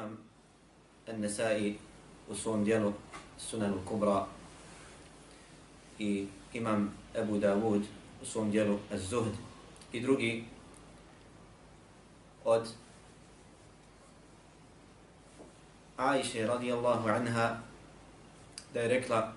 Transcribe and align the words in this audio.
الإمام 0.00 0.16
النسائي 1.08 1.76
وصوم 2.28 2.64
ديالو 2.64 2.92
السنن 3.36 3.72
الكبرى 3.76 4.26
إمام 6.56 6.88
أبو 7.16 7.36
داود 7.36 7.84
وصوم 8.22 8.50
ديالو 8.50 8.78
الزهد. 8.92 9.34
i 9.92 10.42
قد 12.44 12.68
عائشة 15.98 16.46
رضي 16.54 16.74
الله 16.74 17.10
عنها 17.10 17.60
دايركلا 18.74 19.32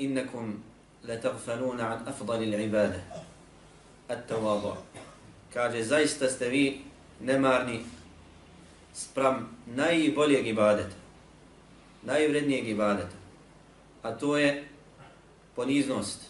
إنكم 0.00 0.58
لتغفلون 1.04 1.80
عن 1.80 1.98
أفضل 2.06 2.42
العبادة. 2.42 3.02
التواضع. 4.10 4.76
كاجي 5.54 5.82
زايستستوي 5.82 6.76
نمارني. 7.20 7.97
Spram 8.98 9.56
najboljeg 9.66 10.46
ibadeta 10.46 10.96
najvrednijeg 12.02 12.68
ibadeta 12.68 13.16
a 14.02 14.12
to 14.12 14.38
je 14.38 14.68
poniznost 15.54 16.20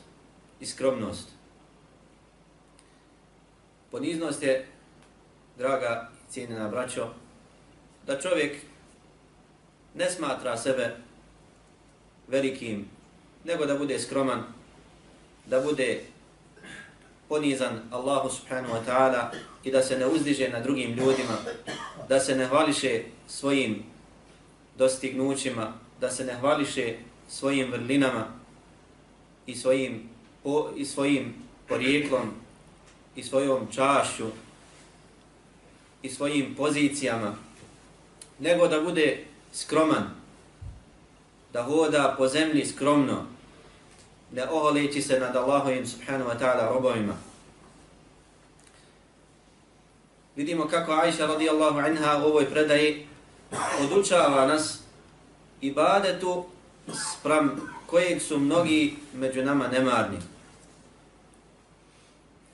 i 0.61 0.67
skromnost. 0.67 1.29
Poniznost 3.91 4.43
je 4.43 4.67
draga 5.59 6.11
i 6.12 6.33
cijenjena 6.33 6.69
braćo 6.69 7.09
da 8.07 8.21
čovjek 8.21 8.57
ne 9.95 10.11
smatra 10.11 10.57
sebe 10.57 10.97
velikim, 12.29 12.89
nego 13.45 13.67
da 13.67 13.79
bude 13.79 13.98
skroman, 13.98 14.45
da 15.47 15.61
bude 15.61 16.01
ponizan 17.29 17.81
Allahu 17.93 18.31
subhanahu 18.31 18.75
wa 18.75 18.83
ta'ala 18.87 19.31
i 19.65 19.71
da 19.71 19.83
se 19.83 19.98
ne 19.98 20.07
uzdiže 20.07 20.48
na 20.48 20.61
drugim 20.61 20.91
ljudima, 20.91 21.37
da 22.09 22.20
se 22.20 22.37
ne 22.37 22.47
hvališe 22.47 23.03
svojim 23.29 23.83
dostignućima, 24.79 25.73
da 26.01 26.11
se 26.11 26.25
ne 26.25 26.35
hvališe 26.35 26.95
svojim 27.29 27.73
vrlinama 27.73 28.27
i 29.47 29.55
svojim, 29.55 30.09
po, 30.43 30.70
i 30.77 30.85
svojim 30.85 31.35
porijeklom 31.69 32.31
i 33.17 33.23
svojom 33.23 33.67
čašću 33.73 34.27
i 36.03 36.11
svojim 36.11 36.55
pozicijama, 36.55 37.35
nego 38.39 38.69
da 38.69 38.81
bude 38.81 39.25
skroman, 39.53 40.11
da 41.53 41.63
hoda 41.63 42.15
po 42.19 42.29
zemlji 42.29 42.67
skromno, 42.67 43.27
ne 44.33 44.48
oholeći 44.51 45.03
se 45.03 45.21
nad 45.21 45.37
Allahovim 45.37 45.87
subhanahu 45.87 46.31
wa 46.31 46.39
ta'ala 46.39 46.69
robovima. 46.75 47.15
Vidimo 50.37 50.69
kako 50.69 50.93
Aisha 50.93 51.27
radijallahu 51.27 51.79
anha 51.79 52.19
u 52.25 52.27
ovoj 52.27 52.51
predaji 52.51 53.07
odučava 53.81 54.47
nas 54.47 54.79
ibadetu 55.61 56.45
sprem 56.95 57.61
kojeg 57.87 58.23
su 58.23 58.39
mnogi 58.39 58.97
među 59.15 59.43
nama 59.43 59.69
nemarni. 59.69 60.19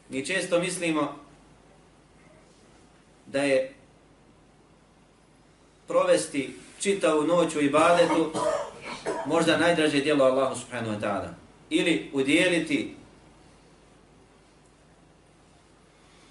Mi 0.08 0.26
često 0.26 0.60
mislimo 0.60 1.18
da 3.26 3.42
je 3.42 3.74
provesti 5.88 6.56
čitavu 6.80 7.22
noć 7.22 7.56
u 7.56 7.60
ibadetu, 7.60 8.32
možda 9.26 9.58
najdraže 9.58 10.00
djelo 10.00 10.24
Allahu 10.24 10.60
subhanahu 10.60 10.94
wa 10.94 11.00
ta'ala. 11.00 11.43
Ili 11.74 12.10
udjeliti 12.12 12.94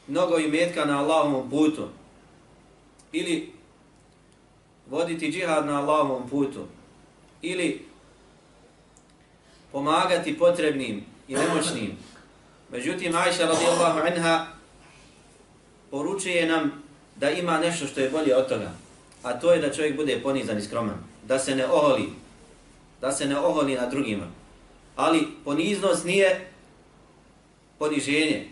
mnogo 0.08 0.38
imetka 0.38 0.86
na 0.86 1.00
Allahovom 1.00 1.50
putu. 1.50 1.88
Ili 3.12 3.52
voditi 4.90 5.32
džihad 5.32 5.66
na 5.66 5.80
Allahovom 5.80 6.30
putu. 6.30 6.66
Ili 7.42 7.86
pomagati 9.72 10.38
potrebnim 10.38 11.04
i 11.28 11.36
nemoćnim. 11.36 11.98
Međutim, 12.72 13.16
Aisha 13.16 13.46
radijallahu 13.46 14.00
anha 14.00 14.48
poručuje 15.92 16.46
nam 16.46 16.84
da 17.16 17.30
ima 17.30 17.60
nešto 17.60 17.88
što 17.88 18.02
je 18.02 18.10
bolje 18.10 18.36
od 18.36 18.50
toga 18.50 18.84
a 19.24 19.40
to 19.40 19.54
je 19.54 19.62
da 19.62 19.74
čovjek 19.74 19.96
bude 19.96 20.20
ponizan 20.24 20.58
i 20.58 20.62
skroman, 20.62 20.96
da 21.28 21.40
se 21.40 21.56
ne 21.56 21.66
oholi, 21.66 22.10
da 23.02 23.12
se 23.12 23.26
ne 23.26 23.40
oholi 23.40 23.76
na 23.76 23.90
drugima. 23.90 24.28
Ali 24.96 25.28
poniznost 25.46 26.06
nije 26.06 26.48
poniženje. 27.80 28.48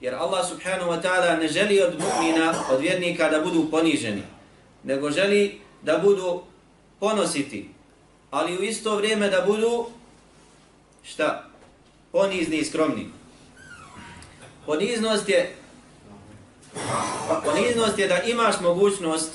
Jer 0.00 0.14
Allah 0.14 0.48
subhanahu 0.48 0.90
wa 0.90 1.02
ta'ala 1.02 1.40
ne 1.40 1.48
želi 1.48 1.82
od 1.82 1.94
mu'mina, 1.98 2.54
od 2.70 2.80
vjernika 2.80 3.30
da 3.30 3.40
budu 3.40 3.70
poniženi, 3.70 4.22
nego 4.84 5.10
želi 5.10 5.60
da 5.82 5.98
budu 5.98 6.42
ponositi, 7.00 7.68
ali 8.30 8.58
u 8.58 8.62
isto 8.62 8.96
vrijeme 8.96 9.30
da 9.30 9.40
budu 9.46 9.86
šta? 11.02 11.44
Ponizni 12.12 12.56
i 12.56 12.64
skromni. 12.64 13.06
Poniznost 14.66 15.28
je 15.28 15.56
Pa 17.28 17.34
poniznost 17.44 17.98
je 17.98 18.08
da 18.08 18.22
imaš 18.22 18.60
mogućnost, 18.60 19.30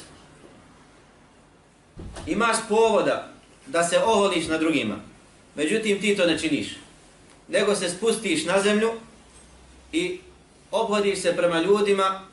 imaš 2.28 2.58
povoda 2.70 3.30
da 3.68 3.84
se 3.84 4.00
oholiš 4.00 4.48
na 4.48 4.58
drugima. 4.58 4.96
Međutim, 5.56 6.02
ti 6.02 6.16
to 6.16 6.26
ne 6.26 6.40
činiš. 6.40 6.68
Nego 7.48 7.76
se 7.76 7.90
spustiš 7.90 8.46
na 8.46 8.62
zemlju 8.62 8.92
i 9.92 10.20
obhodiš 10.72 11.20
se 11.20 11.36
prema 11.36 11.62
ljudima 11.62 12.28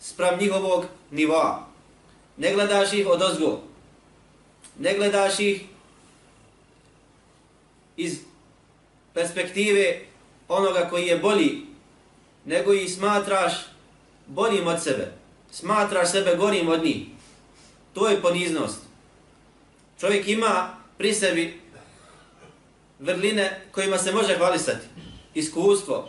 sprem 0.00 0.40
njihovog 0.40 0.84
nivoa. 1.10 1.66
Ne 2.36 2.52
gledaš 2.52 2.92
ih 2.92 3.06
od 3.06 3.22
ozgo. 3.22 3.60
Ne 4.78 4.94
gledaš 4.94 5.40
ih 5.40 5.62
iz 7.96 8.18
perspektive 9.14 10.00
onoga 10.48 10.88
koji 10.90 11.06
je 11.06 11.18
bolji, 11.18 11.62
nego 12.44 12.72
ih 12.72 12.92
smatraš 12.92 13.52
boljim 14.26 14.66
od 14.66 14.82
sebe, 14.82 15.12
smatraš 15.50 16.10
sebe 16.10 16.36
gorim 16.36 16.68
od 16.68 16.84
njih, 16.84 17.06
to 17.92 18.08
je 18.08 18.22
poniznost. 18.22 18.78
Čovjek 20.00 20.28
ima 20.28 20.76
pri 20.98 21.14
sebi 21.14 21.60
vrline 22.98 23.60
kojima 23.72 23.98
se 23.98 24.12
može 24.12 24.36
hvalisati. 24.36 24.86
Iskustvo, 25.34 26.08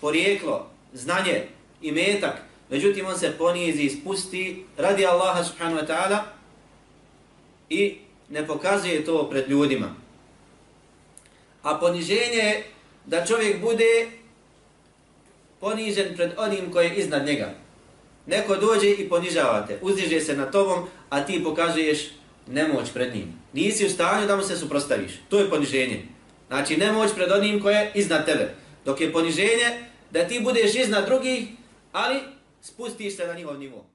porijeklo, 0.00 0.70
znanje 0.92 1.46
i 1.82 1.92
metak. 1.92 2.42
Međutim, 2.70 3.06
on 3.06 3.18
se 3.18 3.38
ponizi 3.38 3.82
i 3.82 3.90
spusti 3.90 4.64
radi 4.76 5.06
Allaha 5.06 5.44
subhanahu 5.44 5.80
wa 5.80 5.86
ta'ala 5.86 6.18
i 7.68 7.98
ne 8.28 8.46
pokazuje 8.46 9.04
to 9.04 9.30
pred 9.30 9.48
ljudima. 9.48 9.94
A 11.62 11.78
poniženje 11.78 12.36
je 12.36 12.64
da 13.06 13.26
čovjek 13.26 13.60
bude 13.60 14.10
ponižen 15.60 16.16
pred 16.16 16.30
onim 16.36 16.72
koji 16.72 16.86
je 16.86 16.94
iznad 16.94 17.26
njega. 17.26 17.54
Neko 18.26 18.56
dođe 18.56 18.90
i 18.90 19.08
ponižavate, 19.08 19.78
uzdiže 19.82 20.20
se 20.20 20.36
na 20.36 20.50
tobom, 20.50 20.88
a 21.10 21.26
ti 21.26 21.44
pokazuješ 21.44 22.10
nemoć 22.50 22.92
pred 22.94 23.14
njim. 23.14 23.32
Nisi 23.52 23.86
u 23.86 23.90
stanju 23.90 24.26
da 24.26 24.36
mu 24.36 24.42
se 24.42 24.56
suprostaviš. 24.56 25.12
To 25.28 25.38
je 25.38 25.50
poniženje. 25.50 26.02
Znači 26.48 26.76
nemoć 26.76 27.10
pred 27.14 27.32
onim 27.32 27.62
koji 27.62 27.74
je 27.74 27.92
iznad 27.94 28.26
tebe. 28.26 28.54
Dok 28.84 29.00
je 29.00 29.12
poniženje 29.12 29.86
da 30.10 30.28
ti 30.28 30.40
budeš 30.40 30.74
iznad 30.74 31.06
drugih, 31.06 31.48
ali 31.92 32.20
spustiš 32.62 33.16
se 33.16 33.26
na 33.26 33.34
njihov 33.34 33.58
nivo. 33.58 33.89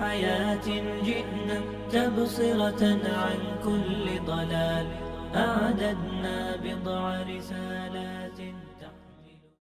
حياة 0.00 0.66
جئنا 1.04 1.60
تبصرة 1.92 2.82
عن 3.04 3.38
كل 3.64 4.06
ضلال. 4.26 4.86
أعددنا 5.34 6.56
بضع 6.64 7.22
رسالات. 7.22 8.17